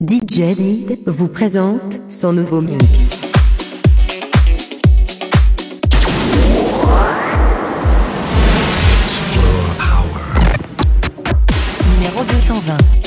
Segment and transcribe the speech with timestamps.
[0.00, 3.20] DJ Dig vous présente son nouveau mix.
[11.96, 12.97] Numéro 220.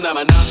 [0.00, 0.45] na na na na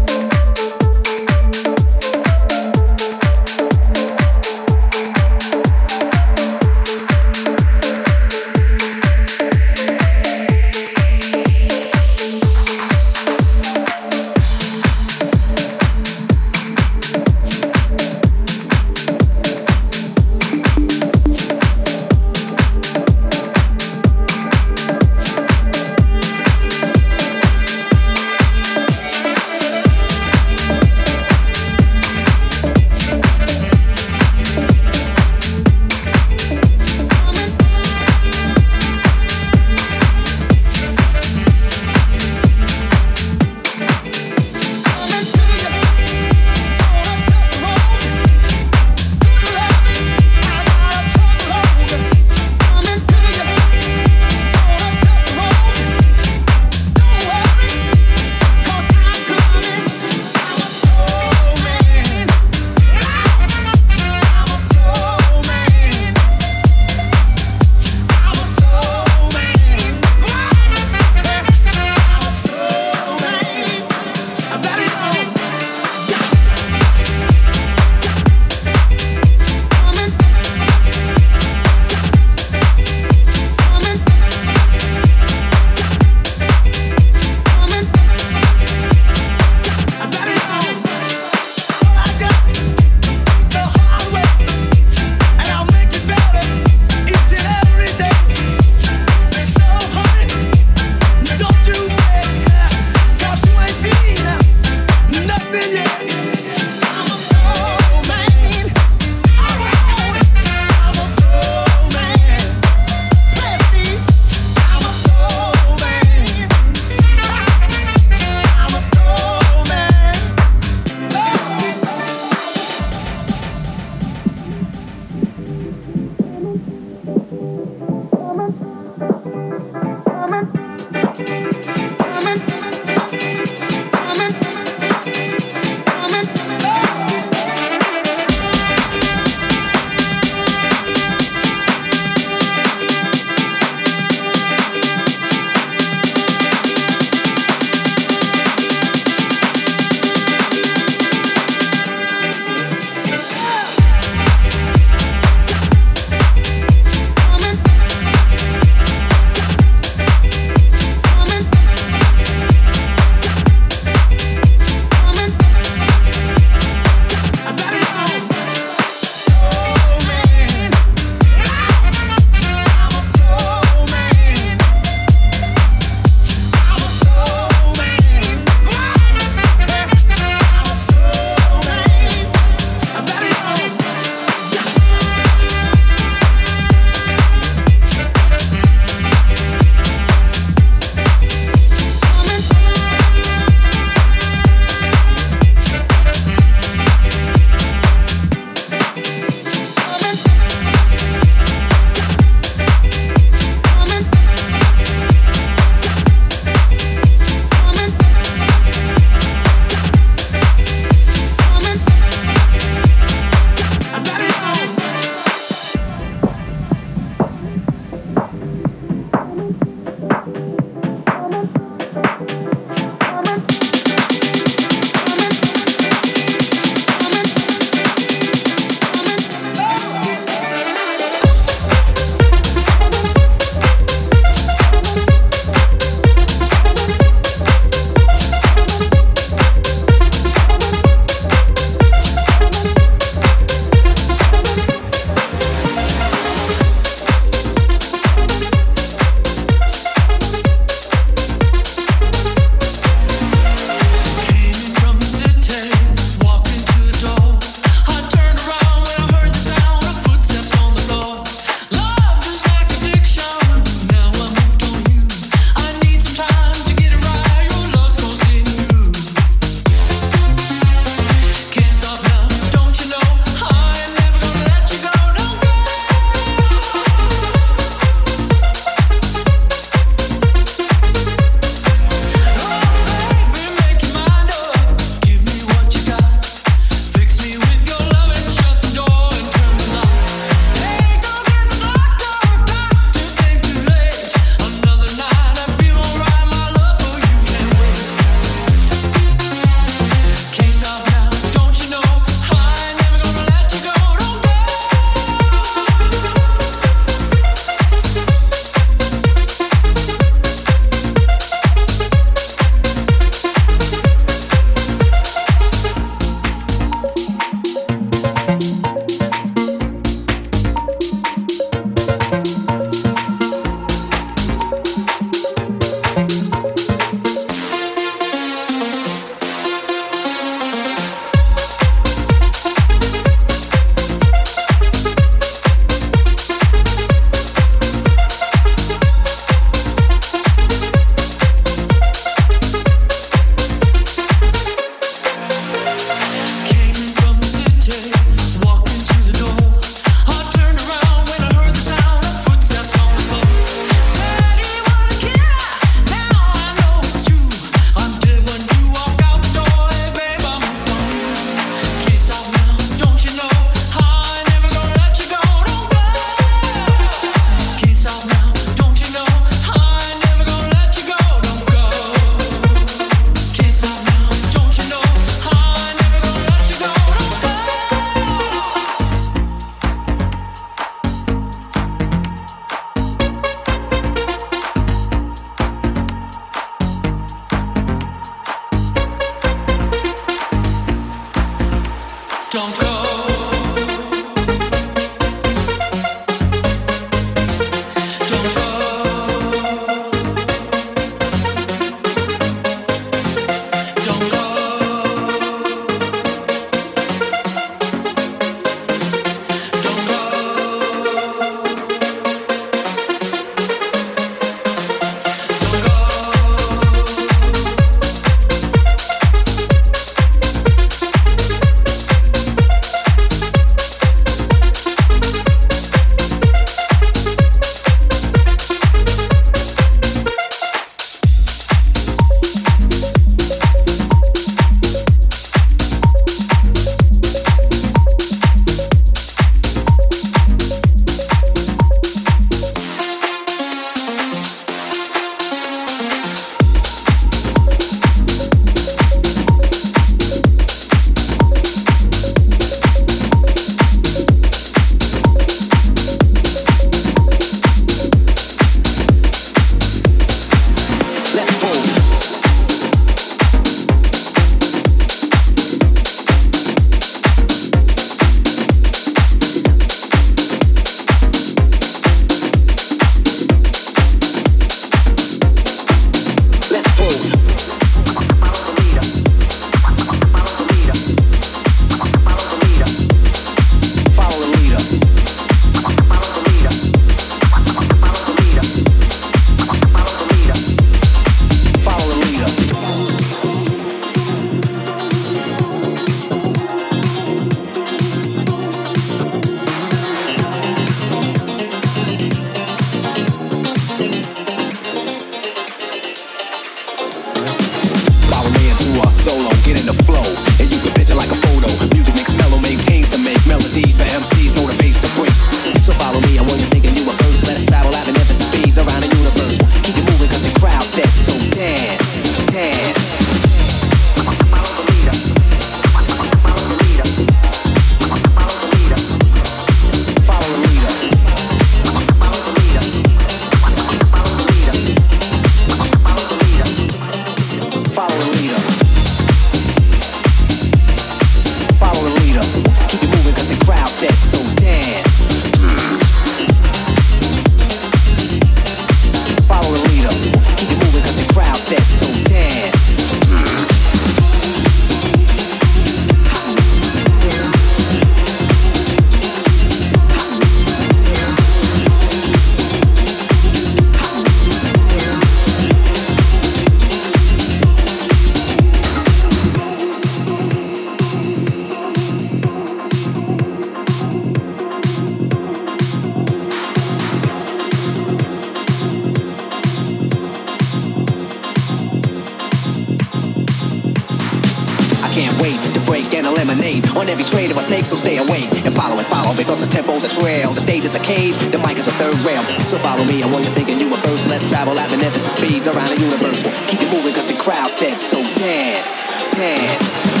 [585.81, 588.85] break and eliminate on every trade of a snake, so stay awake and follow and
[588.85, 591.71] follow because the tempo's a trail, the stage is a cave, the mic is a
[591.71, 592.21] third rail.
[592.45, 594.07] So follow me, I want you thinking you were first.
[594.09, 596.23] Let's travel at beneficent speeds around the universe.
[596.47, 597.97] Keep it moving because the crowd says so.
[598.17, 598.73] Dance,
[599.15, 600.00] dance.